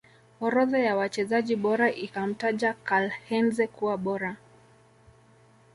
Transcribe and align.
orodha 0.41 0.79
ya 0.79 0.95
wachezaji 0.95 1.55
bora 1.55 1.89
ikamtaja 1.93 2.73
KarlHeinze 2.73 3.67
kuwa 3.67 3.97
bora 3.97 4.35